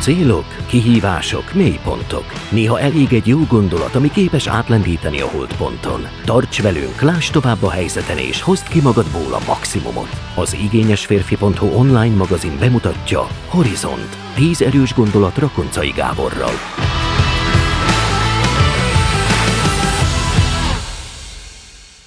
Célok, 0.00 0.66
kihívások, 0.66 1.54
mélypontok. 1.54 2.24
Néha 2.50 2.80
elég 2.80 3.12
egy 3.12 3.26
jó 3.26 3.38
gondolat, 3.48 3.94
ami 3.94 4.10
képes 4.10 4.46
átlendíteni 4.46 5.20
a 5.20 5.30
holdponton. 5.30 6.00
Tarts 6.24 6.62
velünk, 6.62 7.00
láss 7.00 7.30
tovább 7.30 7.62
a 7.62 7.70
helyzeten 7.70 8.18
és 8.18 8.42
hozd 8.42 8.68
ki 8.68 8.80
magadból 8.80 9.32
a 9.32 9.44
maximumot. 9.46 10.08
Az 10.36 10.54
igényesférfi.hu 10.54 11.66
online 11.66 12.14
magazin 12.14 12.58
bemutatja 12.58 13.26
Horizont. 13.48 14.16
10 14.34 14.60
erős 14.60 14.94
gondolat 14.94 15.38
Rakoncai 15.38 15.90
Gáborral. 15.90 16.52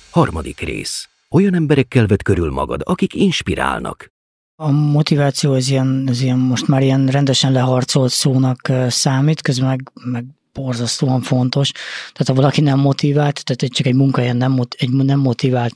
Harmadik 0.09 0.59
rész. 0.59 1.09
Olyan 1.29 1.55
emberekkel 1.55 2.05
vedd 2.05 2.23
körül 2.23 2.51
magad, 2.51 2.81
akik 2.83 3.13
inspirálnak. 3.13 4.12
A 4.55 4.71
motiváció 4.71 5.53
az 5.53 5.69
ilyen, 5.69 6.05
az 6.09 6.21
ilyen 6.21 6.37
most 6.37 6.67
már 6.67 6.81
ilyen 6.81 7.07
rendesen 7.07 7.51
leharcolt 7.51 8.11
szónak 8.11 8.71
számít, 8.87 9.41
közben 9.41 9.67
meg, 9.67 9.91
meg 10.03 10.25
borzasztóan 10.53 11.21
fontos. 11.21 11.71
Tehát 12.11 12.27
ha 12.27 12.33
valaki 12.33 12.61
nem 12.61 12.79
motivált, 12.79 13.43
tehát 13.43 13.73
csak 13.73 13.85
egy 13.85 13.95
munkahelyen 13.95 14.37
nem, 14.37 14.59
egy 14.77 14.89
nem 14.89 15.19
motivált 15.19 15.75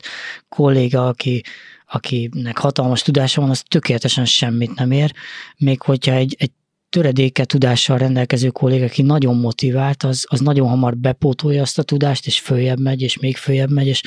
kolléga, 0.50 1.08
aki, 1.08 1.44
akinek 1.88 2.58
hatalmas 2.58 3.02
tudása 3.02 3.42
van, 3.42 3.50
az 3.50 3.64
tökéletesen 3.68 4.26
semmit 4.26 4.76
nem 4.76 4.92
ér. 4.92 5.14
Még 5.58 5.82
hogyha 5.82 6.12
egy, 6.12 6.36
egy 6.40 6.52
töredéke 6.90 7.46
tudással 7.46 7.98
rendelkező 7.98 8.50
kolléga, 8.50 8.86
aki 8.86 9.02
nagyon 9.02 9.38
motivált, 9.38 10.04
az, 10.04 10.26
az 10.30 10.40
nagyon 10.40 10.68
hamar 10.68 10.98
bepótolja 10.98 11.62
azt 11.62 11.80
a 11.80 11.84
tudást, 11.84 12.28
és 12.28 12.40
följebb 12.40 12.80
megy, 12.80 13.02
és 13.02 13.18
még 13.18 13.38
följebb 13.38 13.72
megy, 13.72 13.88
és, 13.88 14.02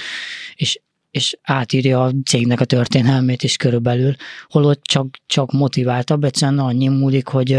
és 0.54 0.80
és 1.10 1.38
átírja 1.42 2.05
a 2.05 2.12
cégnek 2.24 2.60
a 2.60 2.64
történelmét 2.64 3.42
is 3.42 3.56
körülbelül, 3.56 4.14
holott 4.48 4.82
csak, 4.82 5.06
csak 5.27 5.52
motiváltabb, 5.52 6.24
egyszerűen 6.24 6.59
annyi 6.59 6.88
múlik, 6.88 7.27
hogy 7.27 7.59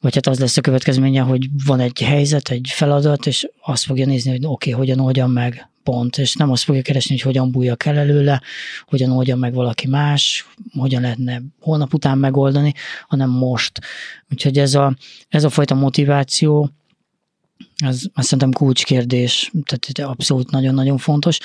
vagy 0.00 0.14
hát 0.14 0.26
az 0.26 0.38
lesz 0.38 0.56
a 0.56 0.60
következménye, 0.60 1.20
hogy 1.20 1.48
van 1.64 1.80
egy 1.80 2.00
helyzet, 2.00 2.48
egy 2.48 2.68
feladat, 2.72 3.26
és 3.26 3.48
azt 3.62 3.84
fogja 3.84 4.06
nézni, 4.06 4.30
hogy 4.30 4.44
oké, 4.44 4.72
okay, 4.72 4.86
hogyan 4.86 5.04
oldjam 5.04 5.30
meg, 5.32 5.70
pont, 5.82 6.18
és 6.18 6.34
nem 6.34 6.50
azt 6.50 6.62
fogja 6.62 6.82
keresni, 6.82 7.14
hogy 7.14 7.24
hogyan 7.24 7.50
bújjak 7.50 7.84
el 7.84 7.98
előle, 7.98 8.42
hogyan 8.86 9.10
oldja 9.10 9.36
meg 9.36 9.54
valaki 9.54 9.86
más, 9.86 10.46
hogyan 10.78 11.00
lehetne 11.00 11.42
holnap 11.60 11.94
után 11.94 12.18
megoldani, 12.18 12.72
hanem 13.08 13.30
most. 13.30 13.80
Úgyhogy 14.30 14.58
ez 14.58 14.74
a, 14.74 14.96
ez 15.28 15.44
a 15.44 15.48
fajta 15.48 15.74
motiváció, 15.74 16.70
ez 17.76 18.02
azt 18.14 18.28
szerintem 18.28 18.52
kulcskérdés, 18.52 19.52
tehát 19.64 20.10
abszolút 20.10 20.50
nagyon-nagyon 20.50 20.98
fontos. 20.98 21.38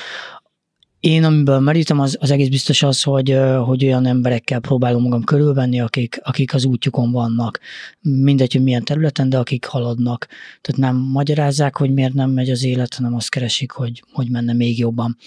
Én, 1.00 1.24
amiből 1.24 1.60
merítem, 1.60 2.00
az, 2.00 2.18
az 2.20 2.32
egész 2.32 2.48
biztos 2.48 2.84
az, 2.84 3.02
hogy, 3.02 3.38
hogy 3.66 3.86
olyan 3.86 4.06
emberekkel 4.06 4.60
próbálom 4.60 5.02
magam 5.02 5.24
körülvenni, 5.24 5.80
akik, 5.80 6.20
akik 6.24 6.54
az 6.54 6.66
útjukon 6.66 7.12
vannak. 7.12 7.60
Mindegy, 8.02 8.54
hogy 8.54 8.64
milyen 8.64 8.84
területen, 8.84 9.30
de 9.30 9.38
akik 9.38 9.66
haladnak. 9.66 10.28
Tehát 10.62 10.82
nem 10.82 10.96
magyarázzák, 10.96 11.78
hogy 11.78 11.94
miért 11.94 12.14
nem 12.14 12.30
megy 12.30 12.50
az 12.50 12.64
élet, 12.64 12.94
hanem 12.94 13.16
azt 13.16 13.30
keresik, 13.30 13.72
hogy, 13.72 14.04
hogy 14.12 14.30
menne 14.30 14.54
még 14.54 14.78
jobban. 14.80 15.18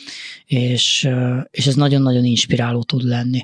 És, 0.46 1.08
és 1.50 1.66
ez 1.66 1.74
nagyon-nagyon 1.74 2.24
inspiráló 2.24 2.82
tud 2.82 3.02
lenni. 3.02 3.42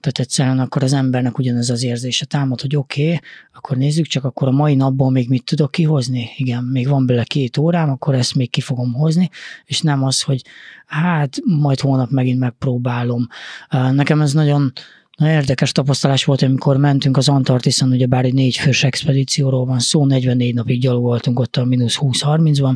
Tehát 0.00 0.18
egyszerűen 0.18 0.58
akkor 0.58 0.82
az 0.82 0.92
embernek 0.92 1.38
ugyanez 1.38 1.70
az 1.70 1.82
érzése 1.82 2.24
támad, 2.24 2.60
hogy 2.60 2.76
oké, 2.76 3.04
okay, 3.06 3.20
akkor 3.54 3.76
nézzük 3.76 4.06
csak, 4.06 4.24
akkor 4.24 4.48
a 4.48 4.50
mai 4.50 4.74
napból 4.74 5.10
még 5.10 5.28
mit 5.28 5.44
tudok 5.44 5.70
kihozni? 5.70 6.30
Igen, 6.36 6.64
még 6.64 6.88
van 6.88 7.06
bele 7.06 7.24
két 7.24 7.56
órám, 7.56 7.90
akkor 7.90 8.14
ezt 8.14 8.34
még 8.34 8.50
ki 8.50 8.60
fogom 8.60 8.92
hozni, 8.92 9.30
és 9.64 9.80
nem 9.80 10.04
az, 10.04 10.22
hogy 10.22 10.42
hát 10.86 11.38
majd 11.60 11.80
holnap 11.80 12.10
megint 12.10 12.38
megpróbálom. 12.38 13.26
Nekem 13.70 14.20
ez 14.20 14.32
nagyon, 14.32 14.72
nagyon 15.16 15.34
érdekes 15.34 15.72
tapasztalás 15.72 16.24
volt, 16.24 16.42
amikor 16.42 16.76
mentünk 16.76 17.16
az 17.16 17.28
Antarktiszon, 17.28 17.90
ugye 17.90 18.06
bár 18.06 18.24
egy 18.24 18.34
négy 18.34 18.56
fős 18.56 18.84
expedícióról 18.84 19.66
van 19.66 19.78
szó, 19.78 20.06
44 20.06 20.54
napig 20.54 20.80
gyalogoltunk 20.80 21.38
ott 21.38 21.56
a 21.56 21.64
mínusz 21.64 21.98
20-30-ban, 22.00 22.74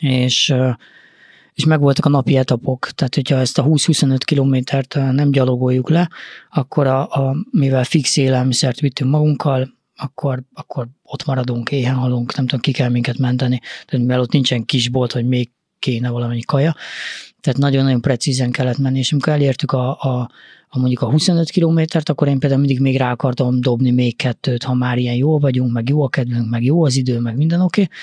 és 0.00 0.54
és 1.54 1.64
megvoltak 1.64 2.04
a 2.04 2.08
napi 2.08 2.36
etapok, 2.36 2.90
tehát 2.90 3.14
hogyha 3.14 3.36
ezt 3.36 3.58
a 3.58 3.64
20-25 3.64 4.18
kilométert 4.24 4.94
nem 4.94 5.30
gyalogoljuk 5.30 5.90
le, 5.90 6.10
akkor 6.50 6.86
a, 6.86 7.08
a, 7.08 7.36
mivel 7.50 7.84
fix 7.84 8.16
élelmiszert 8.16 8.80
vittünk 8.80 9.10
magunkkal, 9.10 9.74
akkor, 9.96 10.42
akkor 10.52 10.88
ott 11.02 11.24
maradunk, 11.24 11.70
éhen 11.70 11.94
halunk, 11.94 12.36
nem 12.36 12.46
tudom, 12.46 12.60
ki 12.60 12.72
kell 12.72 12.88
minket 12.88 13.18
menteni, 13.18 13.58
tehát 13.58 14.06
mivel 14.06 14.20
ott 14.20 14.32
nincsen 14.32 14.64
kisbolt, 14.64 15.12
hogy 15.12 15.26
még 15.26 15.50
kéne 15.84 16.10
valamennyi 16.10 16.40
kaja, 16.40 16.74
tehát 17.40 17.58
nagyon-nagyon 17.58 18.00
precízen 18.00 18.50
kellett 18.50 18.78
menni, 18.78 18.98
és 18.98 19.12
amikor 19.12 19.32
elértük 19.32 19.72
a, 19.72 19.96
a, 20.00 20.30
a 20.68 20.78
mondjuk 20.78 21.02
a 21.02 21.10
25 21.10 21.50
kilométert, 21.50 22.08
akkor 22.08 22.28
én 22.28 22.38
például 22.38 22.60
mindig 22.60 22.80
még 22.80 22.96
rá 22.96 23.10
akartam 23.10 23.60
dobni 23.60 23.90
még 23.90 24.16
kettőt, 24.16 24.62
ha 24.62 24.74
már 24.74 24.98
ilyen 24.98 25.14
jó 25.14 25.38
vagyunk, 25.38 25.72
meg 25.72 25.88
jó 25.88 26.02
a 26.02 26.08
kedvünk, 26.08 26.50
meg 26.50 26.64
jó 26.64 26.84
az 26.84 26.96
idő, 26.96 27.18
meg 27.18 27.36
minden 27.36 27.60
oké. 27.60 27.82
Okay. 27.82 27.94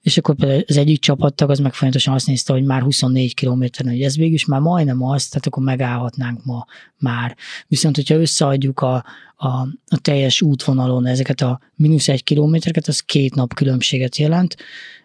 És 0.00 0.18
akkor 0.18 0.34
például 0.34 0.62
az 0.66 0.76
egyik 0.76 1.00
csapattag 1.00 1.50
az 1.50 1.58
meg 1.58 1.74
folyamatosan 1.74 2.14
azt 2.14 2.26
nézte, 2.26 2.52
hogy 2.52 2.64
már 2.64 2.82
24 2.82 3.34
kilométeren, 3.34 3.92
hogy 3.92 4.02
ez 4.02 4.16
végül 4.16 4.34
is 4.34 4.44
már 4.44 4.60
majdnem 4.60 5.02
az, 5.02 5.26
tehát 5.26 5.46
akkor 5.46 5.62
megállhatnánk 5.62 6.44
ma 6.44 6.66
már. 6.98 7.36
Viszont, 7.68 7.96
hogyha 7.96 8.14
összeadjuk 8.14 8.80
a, 8.80 9.04
a, 9.36 9.46
a 9.86 9.98
teljes 10.02 10.42
útvonalon 10.42 11.06
ezeket 11.06 11.40
a 11.40 11.60
mínusz 11.74 12.08
egy 12.08 12.24
kilométereket, 12.24 12.88
az 12.88 13.00
két 13.00 13.34
nap 13.34 13.54
különbséget 13.54 14.16
jelent, 14.16 14.56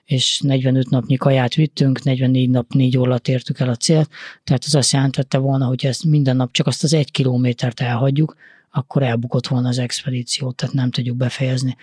és 0.05 0.39
45 0.39 0.89
napnyi 0.89 1.15
kaját 1.15 1.53
vittünk, 1.53 2.03
44 2.03 2.49
nap, 2.49 2.73
4 2.73 2.97
órát 2.97 3.27
értük 3.27 3.59
el 3.59 3.69
a 3.69 3.75
célt, 3.75 4.09
tehát 4.43 4.63
ez 4.65 4.73
azt 4.73 4.91
jelentette 4.91 5.37
volna, 5.37 5.65
hogy 5.65 5.85
ezt 5.85 6.03
minden 6.03 6.35
nap 6.35 6.51
csak 6.51 6.67
azt 6.67 6.83
az 6.83 6.93
egy 6.93 7.11
kilométert 7.11 7.79
elhagyjuk, 7.79 8.35
akkor 8.71 9.03
elbukott 9.03 9.47
volna 9.47 9.67
az 9.67 9.77
expedíció, 9.77 10.51
tehát 10.51 10.75
nem 10.75 10.91
tudjuk 10.91 11.17
befejezni. 11.17 11.75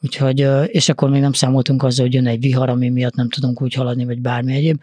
Úgyhogy, 0.00 0.46
és 0.66 0.88
akkor 0.88 1.10
még 1.10 1.20
nem 1.20 1.32
számoltunk 1.32 1.82
azzal, 1.82 2.04
hogy 2.04 2.14
jön 2.14 2.26
egy 2.26 2.40
vihar, 2.40 2.68
ami 2.68 2.88
miatt 2.88 3.14
nem 3.14 3.28
tudunk 3.28 3.62
úgy 3.62 3.74
haladni, 3.74 4.04
vagy 4.04 4.20
bármi 4.20 4.54
egyéb. 4.54 4.80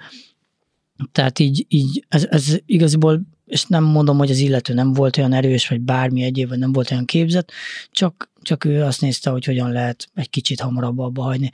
Tehát 1.12 1.40
így, 1.40 1.66
így 1.68 2.06
ez, 2.08 2.28
ez 2.30 2.58
igaziból, 2.66 3.22
és 3.46 3.66
nem 3.66 3.84
mondom, 3.84 4.18
hogy 4.18 4.32
az 4.32 4.38
illető 4.40 4.74
nem 4.74 4.94
volt 4.94 5.18
olyan 5.18 5.34
erős, 5.34 5.68
vagy 5.68 5.82
bármi 5.82 6.24
egyéb, 6.24 6.50
vagy 6.50 6.60
nem 6.60 6.72
volt 6.72 6.92
olyan 6.92 7.06
képzett, 7.06 7.52
csak, 7.92 8.32
csak 8.42 8.66
ő 8.66 8.84
azt 8.84 9.02
nézte, 9.02 9.30
hogy 9.30 9.46
hogyan 9.46 9.72
lehet 9.72 10.10
egy 10.14 10.30
kicsit 10.30 10.60
hamarabb 10.60 11.00
abba 11.00 11.22
hagyni. 11.22 11.52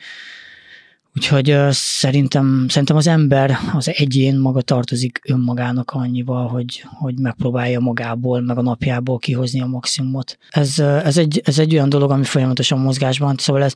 Úgyhogy 1.15 1.57
szerintem, 1.69 2.65
szerintem 2.69 2.95
az 2.95 3.07
ember, 3.07 3.57
az 3.73 3.89
egyén 3.95 4.39
maga 4.39 4.61
tartozik 4.61 5.19
önmagának 5.23 5.91
annyival, 5.91 6.47
hogy, 6.47 6.83
hogy 6.93 7.19
megpróbálja 7.19 7.79
magából, 7.79 8.41
meg 8.41 8.57
a 8.57 8.61
napjából 8.61 9.17
kihozni 9.17 9.61
a 9.61 9.65
maximumot. 9.65 10.37
Ez, 10.49 10.79
ez, 10.79 11.17
egy, 11.17 11.41
ez 11.45 11.59
egy 11.59 11.73
olyan 11.73 11.89
dolog, 11.89 12.11
ami 12.11 12.23
folyamatosan 12.23 12.79
mozgásban, 12.79 13.35
szóval 13.37 13.63
ez, 13.63 13.73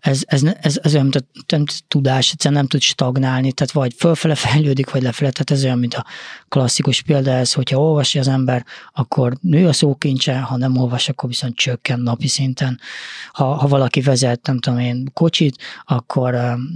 ez, 0.00 0.22
ez, 0.26 0.42
ez, 0.60 0.78
ez 0.82 0.92
olyan, 0.92 1.06
mint 1.06 1.16
a 1.16 1.40
nem, 1.46 1.64
tudás, 1.88 2.30
egyszerűen 2.30 2.60
nem 2.60 2.68
tud 2.68 2.80
stagnálni, 2.80 3.52
tehát 3.52 3.72
vagy 3.72 3.94
fölfele 3.98 4.34
fejlődik, 4.34 4.90
vagy 4.90 5.02
lefele, 5.02 5.30
tehát 5.30 5.50
ez 5.50 5.64
olyan, 5.64 5.78
mint 5.78 5.94
a 5.94 6.06
klasszikus 6.48 7.02
példa 7.02 7.30
ez, 7.30 7.52
hogyha 7.52 7.80
olvasja 7.80 8.20
az 8.20 8.28
ember, 8.28 8.64
akkor 8.92 9.36
nő 9.40 9.68
a 9.68 9.72
szókincse, 9.72 10.38
ha 10.38 10.56
nem 10.56 10.76
olvas, 10.76 11.08
akkor 11.08 11.28
viszont 11.28 11.56
csökken 11.56 12.00
napi 12.00 12.28
szinten. 12.28 12.80
Ha, 13.32 13.54
ha 13.54 13.68
valaki 13.68 14.00
vezet, 14.00 14.46
nem 14.46 14.58
tudom 14.58 14.78
én, 14.78 15.10
kocsit, 15.14 15.56
akkor 15.84 16.34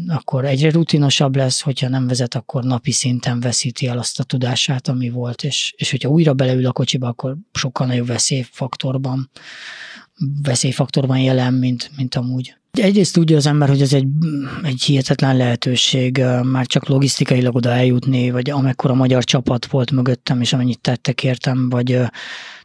akkor 0.09 0.45
egyre 0.45 0.71
rutinosabb 0.71 1.37
lesz, 1.37 1.61
hogyha 1.61 1.89
nem 1.89 2.07
vezet, 2.07 2.35
akkor 2.35 2.65
napi 2.65 2.93
szinten 2.93 3.41
veszíti 3.41 3.87
el 3.87 3.99
azt 3.99 4.21
a 4.21 4.25
tudását, 4.25 4.89
ami 4.89 5.09
volt, 5.11 5.45
és, 5.45 5.75
és 5.77 5.91
hogyha 5.91 6.09
újra 6.09 6.35
beleül 6.35 6.67
a 6.67 6.73
kocsiba, 6.73 7.09
akkor 7.09 7.37
sokkal 7.53 7.87
nagyobb 7.87 8.07
veszélyfaktorban, 8.07 9.31
veszélyfaktorban 10.43 11.19
jelen, 11.19 11.55
mint, 11.55 11.91
mint 11.97 12.15
amúgy. 12.15 12.57
Egyrészt 12.79 13.15
tudja 13.15 13.37
az 13.37 13.47
ember, 13.47 13.69
hogy 13.69 13.83
ez 13.83 13.93
egy, 13.93 14.07
egy 14.63 14.83
hihetetlen 14.83 15.37
lehetőség 15.37 16.25
már 16.43 16.67
csak 16.67 16.89
logisztikailag 16.89 17.55
oda 17.55 17.71
eljutni, 17.71 18.31
vagy 18.31 18.51
amekkora 18.51 18.95
magyar 18.95 19.25
csapat 19.25 19.67
volt 19.67 19.91
mögöttem, 19.91 20.41
és 20.41 20.53
amennyit 20.53 20.81
tettek 20.81 21.25
értem, 21.25 21.69
vagy 21.69 21.87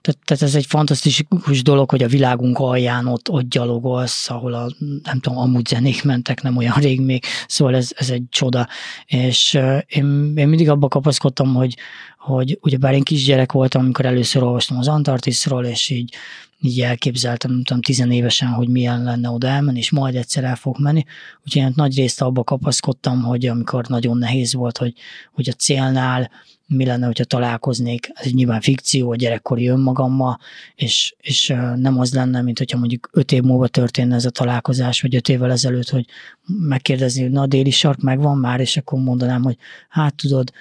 tehát, 0.02 0.20
tehát 0.26 0.44
ez 0.44 0.56
egy 0.56 0.66
fantasztikus 0.66 1.62
dolog, 1.62 1.90
hogy 1.90 2.04
a 2.04 2.08
világunk 2.08 2.60
alján 2.60 3.08
ott, 3.08 3.30
ott 3.30 3.50
gyalogolsz, 3.50 4.30
ahol 4.30 4.54
a, 4.54 4.68
nem 5.04 5.19
tudom, 5.19 5.38
amúgy 5.38 5.68
zenék 5.68 6.04
mentek, 6.04 6.42
nem 6.42 6.57
olyan 6.57 6.75
rég 6.75 7.02
még, 7.02 7.24
szóval 7.48 7.75
ez, 7.75 7.90
ez 7.96 8.10
egy 8.10 8.24
csoda. 8.30 8.68
És 9.06 9.54
én, 9.88 10.34
én 10.36 10.48
mindig 10.48 10.69
abba 10.69 10.88
kapaszkodtam, 10.88 11.54
hogy, 11.54 11.75
hogy 12.21 12.57
ugyebár 12.62 12.94
én 12.94 13.03
kisgyerek 13.03 13.51
voltam, 13.51 13.81
amikor 13.81 14.06
először 14.06 14.44
olvastam 14.44 14.77
az 14.77 14.88
Antarktiszról, 14.88 15.65
és 15.65 15.89
így, 15.89 16.13
így 16.59 16.81
elképzeltem, 16.81 17.51
nem 17.51 17.63
tudom, 17.63 17.81
tizenévesen, 17.81 18.47
hogy 18.47 18.68
milyen 18.68 19.03
lenne 19.03 19.29
oda 19.29 19.47
elmenni, 19.47 19.77
és 19.77 19.91
majd 19.91 20.15
egyszer 20.15 20.44
el 20.44 20.56
fog 20.56 20.79
menni. 20.79 21.03
Úgyhogy 21.45 21.62
én 21.62 21.71
nagy 21.75 21.95
részt 21.95 22.21
abba 22.21 22.44
kapaszkodtam, 22.44 23.21
hogy 23.23 23.45
amikor 23.45 23.88
nagyon 23.88 24.18
nehéz 24.18 24.53
volt, 24.53 24.77
hogy, 24.77 24.94
hogy 25.31 25.50
a 25.50 25.53
célnál 25.53 26.31
mi 26.68 26.85
lenne, 26.85 27.06
hogyha 27.06 27.23
találkoznék, 27.23 28.09
ez 28.13 28.31
nyilván 28.31 28.62
fikció, 28.62 29.12
a 29.12 29.15
gyerekkori 29.15 29.68
önmagammal, 29.68 30.39
és, 30.75 31.15
és 31.18 31.47
nem 31.75 32.00
az 32.00 32.13
lenne, 32.13 32.41
mint 32.41 32.57
hogyha 32.57 32.77
mondjuk 32.77 33.09
öt 33.12 33.31
év 33.31 33.41
múlva 33.41 33.68
történne 33.68 34.15
ez 34.15 34.25
a 34.25 34.29
találkozás, 34.29 35.01
vagy 35.01 35.15
öt 35.15 35.29
évvel 35.29 35.51
ezelőtt, 35.51 35.89
hogy 35.89 36.06
megkérdezni, 36.45 37.21
hogy 37.21 37.31
na 37.31 37.41
a 37.41 37.47
déli 37.47 37.71
sark 37.71 38.00
megvan 38.01 38.38
már, 38.38 38.59
és 38.59 38.77
akkor 38.77 39.00
mondanám, 39.00 39.44
hogy 39.44 39.57
hát 39.89 40.15
tudod, 40.15 40.51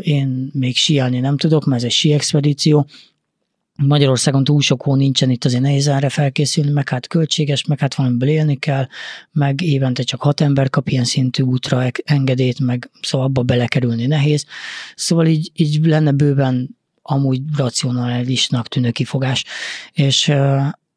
én 0.00 0.50
még 0.52 0.76
síelni 0.76 1.20
nem 1.20 1.36
tudok, 1.36 1.64
mert 1.64 1.80
ez 1.80 1.86
egy 1.86 1.94
sí 1.94 2.12
expedíció, 2.12 2.86
Magyarországon 3.82 4.44
túl 4.44 4.60
sok 4.60 4.82
hó 4.82 4.94
nincsen, 4.94 5.30
itt 5.30 5.44
azért 5.44 5.62
nehéz 5.62 5.88
erre 5.88 6.08
felkészülni, 6.08 6.70
meg 6.70 6.88
hát 6.88 7.06
költséges, 7.06 7.64
meg 7.64 7.78
hát 7.78 7.94
valamiből 7.94 8.28
élni 8.28 8.56
kell, 8.56 8.86
meg 9.32 9.60
évente 9.60 10.02
csak 10.02 10.22
hat 10.22 10.40
ember 10.40 10.70
kap 10.70 10.88
ilyen 10.88 11.04
szintű 11.04 11.42
útra 11.42 11.90
engedélyt, 12.04 12.60
meg 12.60 12.90
szóval 13.00 13.26
abba 13.26 13.42
belekerülni 13.42 14.06
nehéz. 14.06 14.46
Szóval 14.94 15.26
így, 15.26 15.50
így 15.54 15.86
lenne 15.86 16.12
bőven 16.12 16.76
amúgy 17.02 17.40
racionálisnak 17.56 18.68
tűnő 18.68 18.90
kifogás. 18.90 19.44
És, 19.92 20.32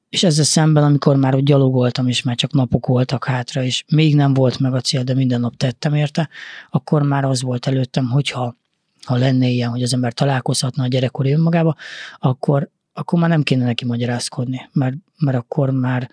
és 0.10 0.24
ezzel 0.24 0.46
szemben, 0.46 0.84
amikor 0.84 1.16
már 1.16 1.36
ott 1.36 1.46
gyalogoltam, 1.46 2.08
és 2.08 2.22
már 2.22 2.36
csak 2.36 2.54
napok 2.54 2.86
voltak 2.86 3.26
hátra, 3.26 3.64
és 3.64 3.84
még 3.88 4.16
nem 4.16 4.34
volt 4.34 4.60
meg 4.60 4.74
a 4.74 4.82
cél, 4.82 5.04
de 5.04 5.14
minden 5.14 5.40
nap 5.40 5.56
tettem 5.56 5.94
érte, 5.94 6.30
akkor 6.70 7.02
már 7.02 7.26
az 7.26 7.42
volt 7.42 7.68
előttem, 7.68 8.10
hogyha 8.10 8.59
ha 9.10 9.18
lenne 9.18 9.48
ilyen, 9.48 9.70
hogy 9.70 9.84
az 9.84 9.94
ember 9.94 10.14
találkozhatna 10.14 10.84
a 10.84 10.88
gyerekkori 10.88 11.32
önmagába, 11.32 11.76
akkor, 12.20 12.70
akkor 12.94 13.20
már 13.20 13.30
nem 13.30 13.44
kéne 13.44 13.66
neki 13.66 13.86
magyarázkodni, 13.86 14.70
mert, 14.74 14.96
mert 15.18 15.38
akkor 15.38 15.70
már, 15.70 16.10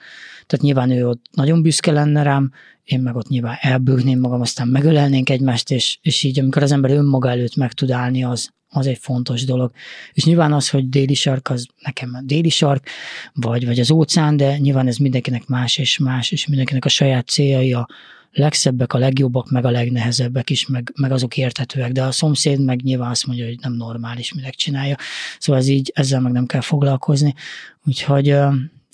tehát 0.47 0.65
nyilván 0.65 0.91
ő 0.91 1.09
ott 1.09 1.25
nagyon 1.33 1.63
büszke 1.63 1.93
lenne 1.93 2.23
rám, 2.23 2.53
én 2.85 3.01
meg 3.01 3.17
ott 3.17 3.29
nyilván 3.29 3.57
elbőgném 3.61 4.21
magam, 4.21 4.41
aztán 4.41 4.69
megölelnénk 4.69 5.31
egymást, 5.31 5.71
és, 5.71 5.99
és 6.03 6.23
így 6.23 6.39
amikor 6.39 6.63
az 6.63 6.73
ember 6.73 6.91
önmaga 6.91 7.31
előtt 7.31 7.57
meg 7.57 7.73
tud 7.73 7.91
állni, 7.91 8.25
az, 8.25 8.51
az 8.69 8.87
egy 8.87 8.99
fontos 8.99 9.45
dolog. 9.45 9.73
És 10.13 10.25
nyilván 10.25 10.53
az, 10.53 10.69
hogy 10.69 10.89
déli 10.89 11.15
sark, 11.15 11.51
az 11.51 11.67
nekem 11.83 12.19
déli 12.25 12.49
sark, 12.49 12.89
vagy, 13.33 13.67
vagy 13.67 13.81
az 13.81 13.91
óceán, 13.91 14.37
de 14.37 14.59
nyilván 14.59 14.87
ez 14.87 14.97
mindenkinek 14.97 15.47
más 15.47 15.79
és 15.79 15.99
más, 15.99 16.31
és 16.31 16.47
mindenkinek 16.47 16.85
a 16.85 16.89
saját 16.89 17.29
céljai, 17.29 17.73
a 17.73 17.89
legszebbek, 18.37 18.93
a 18.93 18.99
legjobbak, 18.99 19.51
meg 19.51 19.65
a 19.65 19.71
legnehezebbek 19.71 20.51
is, 20.51 20.67
meg, 20.67 20.93
meg 20.97 21.13
azok 21.13 21.37
érthetőek, 21.37 21.93
de 21.93 22.03
a 22.03 22.11
szomszéd 22.11 22.65
meg 22.65 22.83
nyilván 22.83 23.11
azt 23.11 23.27
mondja, 23.27 23.45
hogy 23.47 23.59
nem 23.61 23.73
normális, 23.73 24.35
minek 24.35 24.55
csinálja. 24.55 24.97
Szóval 25.39 25.61
ez 25.61 25.69
így, 25.69 25.93
ezzel 25.95 26.21
meg 26.21 26.33
nem 26.33 26.47
kell 26.47 26.61
foglalkozni. 26.61 27.35
Úgyhogy 27.85 28.37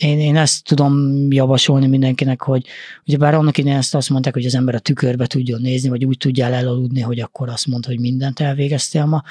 én, 0.02 0.20
én 0.20 0.36
ezt 0.36 0.64
tudom 0.64 1.26
javasolni 1.30 1.86
mindenkinek, 1.86 2.42
hogy 2.42 2.66
ugye 3.06 3.16
bár 3.16 3.34
annak 3.34 3.58
idején 3.58 3.78
ezt 3.78 3.94
azt 3.94 4.10
mondták, 4.10 4.32
hogy 4.32 4.44
az 4.44 4.54
ember 4.54 4.74
a 4.74 4.78
tükörbe 4.78 5.26
tudjon 5.26 5.60
nézni, 5.60 5.88
vagy 5.88 6.04
úgy 6.04 6.16
tudjál 6.16 6.52
elaludni, 6.52 7.00
hogy 7.00 7.20
akkor 7.20 7.48
azt 7.48 7.66
mondta, 7.66 7.88
hogy 7.88 8.00
mindent 8.00 8.40
elvégeztél 8.40 9.04
ma, 9.04 9.22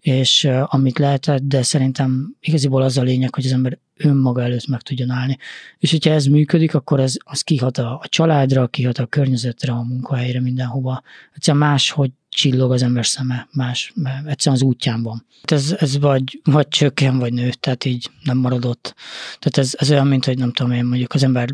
és 0.00 0.48
amit 0.64 0.98
lehetett, 0.98 1.42
de 1.42 1.62
szerintem 1.62 2.36
igaziból 2.40 2.82
az 2.82 2.98
a 2.98 3.02
lényeg, 3.02 3.34
hogy 3.34 3.44
az 3.44 3.52
ember 3.52 3.78
önmaga 3.96 4.42
előtt 4.42 4.66
meg 4.66 4.80
tudjon 4.80 5.10
állni. 5.10 5.38
És 5.78 5.90
hogyha 5.90 6.10
ez 6.10 6.26
működik, 6.26 6.74
akkor 6.74 7.00
ez, 7.00 7.16
az 7.24 7.40
kihat 7.40 7.78
a, 7.78 7.98
a 8.02 8.08
családra, 8.08 8.66
kihat 8.66 8.98
a 8.98 9.06
környezetre, 9.06 9.72
a 9.72 9.82
munkahelyre, 9.82 10.40
mindenhova. 10.40 11.02
Egyszerűen 11.34 11.68
máshogy 11.68 12.10
csillog 12.34 12.72
az 12.72 12.82
ember 12.82 13.06
szeme, 13.06 13.48
más, 13.52 13.92
mert 13.94 14.26
egyszerűen 14.26 14.62
az 14.62 14.68
útján 14.68 15.02
van. 15.02 15.26
Ez, 15.42 15.74
ez 15.78 15.98
vagy, 15.98 16.40
vagy 16.44 16.68
csökken, 16.68 17.18
vagy 17.18 17.32
nő, 17.32 17.50
tehát 17.50 17.84
így 17.84 18.10
nem 18.22 18.38
maradott. 18.38 18.94
Tehát 19.38 19.58
ez, 19.58 19.74
ez 19.78 19.90
olyan, 19.90 20.06
mint 20.06 20.24
hogy 20.24 20.38
nem 20.38 20.52
tudom 20.52 20.72
én, 20.72 20.84
mondjuk 20.84 21.12
az 21.12 21.22
ember 21.22 21.48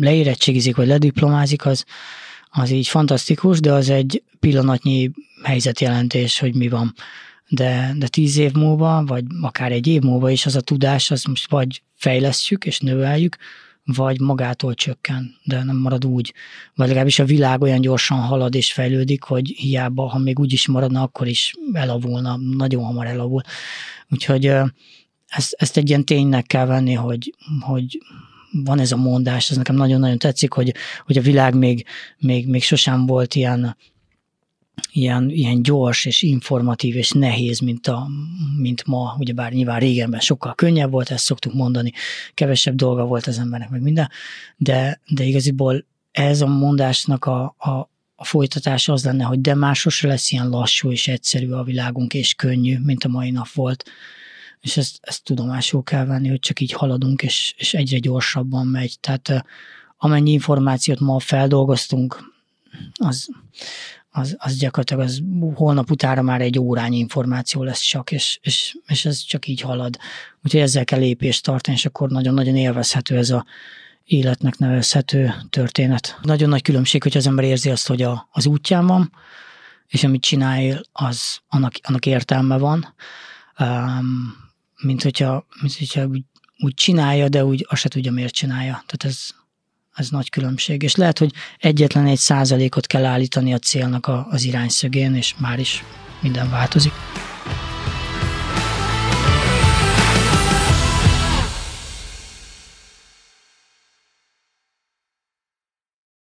leérettségizik, 0.00 0.76
vagy 0.76 0.86
lediplomázik, 0.86 1.66
az, 1.66 1.84
az 2.50 2.70
így 2.70 2.88
fantasztikus, 2.88 3.60
de 3.60 3.72
az 3.72 3.88
egy 3.90 4.22
pillanatnyi 4.40 5.10
helyzetjelentés, 5.42 6.38
hogy 6.38 6.54
mi 6.54 6.68
van. 6.68 6.94
De, 7.48 7.94
de 7.96 8.08
tíz 8.08 8.36
év 8.36 8.52
múlva, 8.52 9.04
vagy 9.06 9.24
akár 9.40 9.72
egy 9.72 9.86
év 9.86 10.02
múlva 10.02 10.30
is 10.30 10.46
az 10.46 10.56
a 10.56 10.60
tudás, 10.60 11.10
az 11.10 11.24
most 11.24 11.50
vagy 11.50 11.82
fejlesztjük 11.94 12.64
és 12.64 12.78
növeljük, 12.78 13.36
vagy 13.86 14.20
magától 14.20 14.74
csökken, 14.74 15.36
de 15.44 15.62
nem 15.62 15.76
marad 15.76 16.04
úgy. 16.04 16.34
Vagy 16.74 16.86
legalábbis 16.86 17.18
a 17.18 17.24
világ 17.24 17.60
olyan 17.60 17.80
gyorsan 17.80 18.18
halad 18.18 18.54
és 18.54 18.72
fejlődik, 18.72 19.22
hogy 19.22 19.48
hiába, 19.48 20.08
ha 20.08 20.18
még 20.18 20.38
úgy 20.38 20.52
is 20.52 20.66
maradna, 20.66 21.02
akkor 21.02 21.26
is 21.26 21.54
elavulna, 21.72 22.36
nagyon 22.36 22.84
hamar 22.84 23.06
elavul. 23.06 23.42
Úgyhogy 24.10 24.46
ezt, 25.26 25.54
ezt 25.58 25.76
egy 25.76 25.88
ilyen 25.88 26.04
ténynek 26.04 26.46
kell 26.46 26.66
venni, 26.66 26.92
hogy, 26.92 27.34
hogy 27.60 27.98
van 28.50 28.78
ez 28.78 28.92
a 28.92 28.96
mondás, 28.96 29.50
ez 29.50 29.56
nekem 29.56 29.76
nagyon-nagyon 29.76 30.18
tetszik, 30.18 30.52
hogy, 30.52 30.74
hogy 31.06 31.18
a 31.18 31.22
világ 31.22 31.54
még, 31.54 31.86
még, 32.18 32.48
még 32.48 32.62
sosem 32.62 33.06
volt 33.06 33.34
ilyen 33.34 33.76
ilyen, 34.92 35.30
ilyen 35.30 35.62
gyors 35.62 36.04
és 36.04 36.22
informatív 36.22 36.96
és 36.96 37.10
nehéz, 37.10 37.58
mint, 37.58 37.86
a, 37.86 38.08
mint 38.58 38.86
ma, 38.86 39.16
ugyebár 39.18 39.52
nyilván 39.52 39.78
régenben 39.78 40.20
sokkal 40.20 40.54
könnyebb 40.54 40.90
volt, 40.90 41.10
ezt 41.10 41.24
szoktuk 41.24 41.54
mondani, 41.54 41.92
kevesebb 42.34 42.74
dolga 42.74 43.04
volt 43.04 43.26
az 43.26 43.38
embernek, 43.38 43.70
meg 43.70 43.82
minden, 43.82 44.10
de, 44.56 45.00
de 45.08 45.24
igaziból 45.24 45.84
ez 46.10 46.40
a 46.40 46.46
mondásnak 46.46 47.24
a, 47.24 47.54
a, 47.58 47.70
a 48.16 48.24
folytatása 48.24 48.92
az 48.92 49.04
lenne, 49.04 49.24
hogy 49.24 49.40
de 49.40 49.54
már 49.54 49.76
sose 49.76 50.06
lesz 50.06 50.32
ilyen 50.32 50.48
lassú 50.48 50.90
és 50.90 51.08
egyszerű 51.08 51.50
a 51.50 51.62
világunk, 51.62 52.14
és 52.14 52.34
könnyű, 52.34 52.78
mint 52.78 53.04
a 53.04 53.08
mai 53.08 53.30
nap 53.30 53.48
volt. 53.52 53.84
És 54.60 54.76
ezt, 54.76 54.98
ezt 55.00 55.24
tudomásul 55.24 55.82
kell 55.82 56.04
venni, 56.04 56.28
hogy 56.28 56.38
csak 56.38 56.60
így 56.60 56.72
haladunk, 56.72 57.22
és, 57.22 57.54
és 57.56 57.74
egyre 57.74 57.98
gyorsabban 57.98 58.66
megy. 58.66 58.96
Tehát 59.00 59.44
amennyi 59.96 60.30
információt 60.30 61.00
ma 61.00 61.18
feldolgoztunk, 61.18 62.34
az, 62.94 63.28
az, 64.16 64.36
az 64.38 64.56
gyakorlatilag 64.56 65.02
az 65.02 65.22
holnap 65.54 65.90
utára 65.90 66.22
már 66.22 66.40
egy 66.40 66.58
órányi 66.58 66.98
információ 66.98 67.62
lesz 67.62 67.80
csak, 67.80 68.12
és, 68.12 68.38
és, 68.42 68.76
és 68.86 69.04
ez 69.04 69.18
csak 69.18 69.46
így 69.46 69.60
halad. 69.60 69.98
Úgyhogy 70.44 70.60
ezzel 70.60 70.84
kell 70.84 70.98
lépést 70.98 71.42
tartani, 71.42 71.76
és 71.76 71.86
akkor 71.86 72.08
nagyon-nagyon 72.08 72.56
élvezhető 72.56 73.16
ez 73.16 73.30
a 73.30 73.46
életnek 74.04 74.58
nevezhető 74.58 75.34
történet. 75.50 76.18
Nagyon 76.22 76.48
nagy 76.48 76.62
különbség, 76.62 77.02
hogy 77.02 77.16
az 77.16 77.26
ember 77.26 77.44
érzi 77.44 77.70
azt, 77.70 77.86
hogy 77.86 78.02
a, 78.02 78.28
az 78.32 78.46
útján 78.46 78.86
van, 78.86 79.12
és 79.86 80.04
amit 80.04 80.22
csinál, 80.22 80.80
az 80.92 81.38
annak, 81.48 81.72
annak 81.82 82.06
értelme 82.06 82.58
van, 82.58 82.94
um, 83.58 84.36
mint 84.82 85.02
hogyha, 85.02 85.46
mint 85.60 85.76
hogyha 85.78 86.06
úgy, 86.06 86.22
úgy 86.58 86.74
csinálja, 86.74 87.28
de 87.28 87.44
úgy 87.44 87.66
azt 87.68 87.80
se 87.80 87.88
tudja, 87.88 88.12
miért 88.12 88.34
csinálja. 88.34 88.82
Tehát 88.86 89.04
ez, 89.04 89.28
ez 89.96 90.08
nagy 90.10 90.30
különbség. 90.30 90.82
És 90.82 90.94
lehet, 90.94 91.18
hogy 91.18 91.32
egyetlen 91.58 92.06
egy 92.06 92.18
százalékot 92.18 92.86
kell 92.86 93.04
állítani 93.04 93.54
a 93.54 93.58
célnak 93.58 94.10
az 94.30 94.44
irányszögén, 94.44 95.14
és 95.14 95.34
már 95.38 95.58
is 95.58 95.84
minden 96.20 96.50
változik. 96.50 96.92